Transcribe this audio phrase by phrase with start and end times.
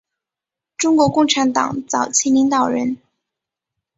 [0.77, 2.97] 中国共产党早期领导人。